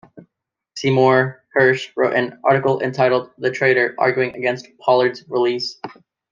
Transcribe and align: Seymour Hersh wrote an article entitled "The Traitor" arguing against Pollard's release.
Seymour 0.77 1.43
Hersh 1.55 1.89
wrote 1.95 2.15
an 2.15 2.39
article 2.43 2.81
entitled 2.81 3.29
"The 3.37 3.51
Traitor" 3.51 3.93
arguing 3.99 4.35
against 4.35 4.67
Pollard's 4.79 5.23
release. 5.29 5.79